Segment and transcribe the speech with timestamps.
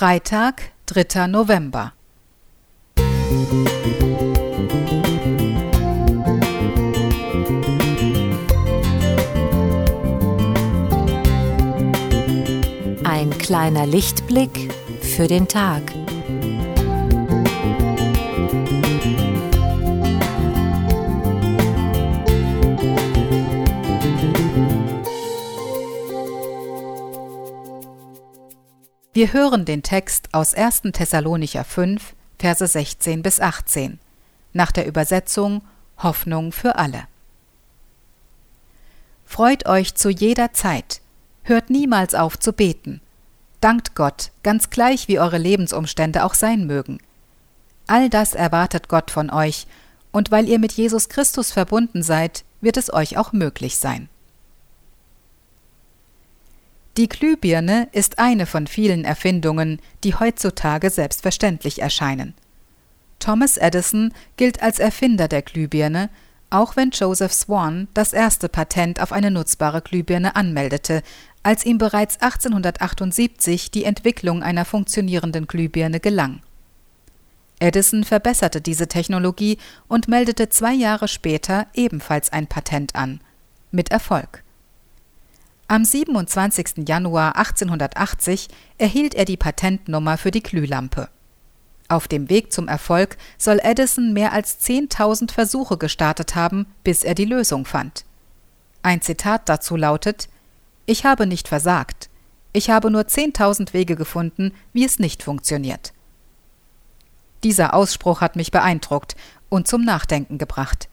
[0.00, 1.26] Freitag, 3.
[1.26, 1.92] November.
[13.04, 15.82] Ein kleiner Lichtblick für den Tag.
[29.12, 30.82] Wir hören den Text aus 1.
[30.92, 33.98] Thessalonicher 5, Verse 16 bis 18,
[34.52, 35.62] nach der Übersetzung
[35.98, 37.08] Hoffnung für alle.
[39.24, 41.00] Freut euch zu jeder Zeit,
[41.42, 43.00] hört niemals auf zu beten.
[43.60, 46.98] Dankt Gott, ganz gleich wie eure Lebensumstände auch sein mögen.
[47.88, 49.66] All das erwartet Gott von euch,
[50.12, 54.08] und weil ihr mit Jesus Christus verbunden seid, wird es euch auch möglich sein.
[56.96, 62.34] Die Glühbirne ist eine von vielen Erfindungen, die heutzutage selbstverständlich erscheinen.
[63.20, 66.10] Thomas Edison gilt als Erfinder der Glühbirne,
[66.48, 71.02] auch wenn Joseph Swan das erste Patent auf eine nutzbare Glühbirne anmeldete,
[71.42, 76.42] als ihm bereits 1878 die Entwicklung einer funktionierenden Glühbirne gelang.
[77.60, 83.20] Edison verbesserte diese Technologie und meldete zwei Jahre später ebenfalls ein Patent an.
[83.70, 84.42] Mit Erfolg.
[85.70, 86.88] Am 27.
[86.88, 91.08] Januar 1880 erhielt er die Patentnummer für die Glühlampe.
[91.86, 97.14] Auf dem Weg zum Erfolg soll Edison mehr als 10.000 Versuche gestartet haben, bis er
[97.14, 98.04] die Lösung fand.
[98.82, 100.28] Ein Zitat dazu lautet:
[100.86, 102.10] Ich habe nicht versagt.
[102.52, 105.92] Ich habe nur 10.000 Wege gefunden, wie es nicht funktioniert.
[107.44, 109.14] Dieser Ausspruch hat mich beeindruckt
[109.48, 110.88] und zum Nachdenken gebracht.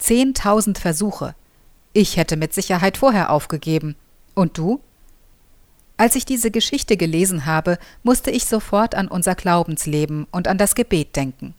[0.00, 1.34] 10.000 Versuche,
[1.96, 3.96] ich hätte mit Sicherheit vorher aufgegeben.
[4.34, 4.80] Und du?
[5.96, 10.74] Als ich diese Geschichte gelesen habe, musste ich sofort an unser Glaubensleben und an das
[10.74, 11.54] Gebet denken.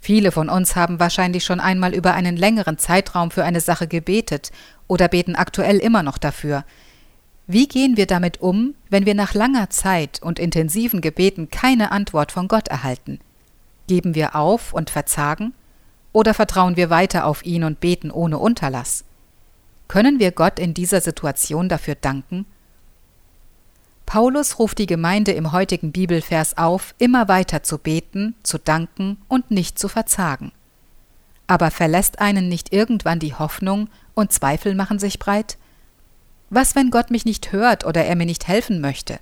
[0.00, 4.52] Viele von uns haben wahrscheinlich schon einmal über einen längeren Zeitraum für eine Sache gebetet
[4.86, 6.64] oder beten aktuell immer noch dafür.
[7.46, 12.32] Wie gehen wir damit um, wenn wir nach langer Zeit und intensiven Gebeten keine Antwort
[12.32, 13.20] von Gott erhalten?
[13.86, 15.52] Geben wir auf und verzagen?
[16.12, 19.04] Oder vertrauen wir weiter auf ihn und beten ohne Unterlass?
[19.88, 22.44] Können wir Gott in dieser Situation dafür danken?
[24.04, 29.50] Paulus ruft die Gemeinde im heutigen Bibelvers auf, immer weiter zu beten, zu danken und
[29.50, 30.52] nicht zu verzagen.
[31.46, 35.56] Aber verlässt einen nicht irgendwann die Hoffnung und Zweifel machen sich breit?
[36.50, 39.20] Was, wenn Gott mich nicht hört oder er mir nicht helfen möchte?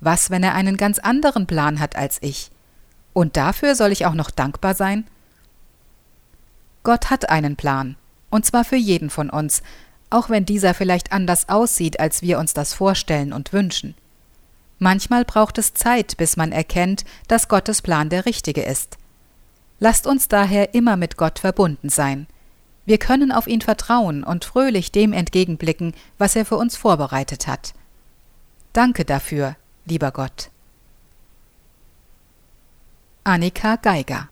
[0.00, 2.50] Was, wenn er einen ganz anderen Plan hat als ich?
[3.12, 5.06] Und dafür soll ich auch noch dankbar sein?
[6.82, 7.96] Gott hat einen Plan,
[8.30, 9.62] und zwar für jeden von uns,
[10.10, 13.94] auch wenn dieser vielleicht anders aussieht, als wir uns das vorstellen und wünschen.
[14.78, 18.98] Manchmal braucht es Zeit, bis man erkennt, dass Gottes Plan der richtige ist.
[19.78, 22.26] Lasst uns daher immer mit Gott verbunden sein.
[22.86, 27.72] Wir können auf ihn vertrauen und fröhlich dem entgegenblicken, was er für uns vorbereitet hat.
[28.72, 30.50] Danke dafür, lieber Gott.
[33.24, 34.28] Annika Geiger